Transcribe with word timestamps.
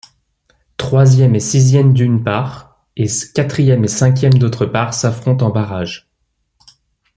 Troisième 0.77 1.35
et 1.35 1.39
sixième 1.39 1.93
d'une 1.93 2.23
part 2.23 2.87
et 2.97 3.05
quatrième 3.35 3.83
et 3.83 3.87
cinquième 3.87 4.33
d'autre 4.33 4.65
part 4.65 4.95
s'affrontent 4.95 5.45
en 5.45 5.51
barrage. 5.51 6.09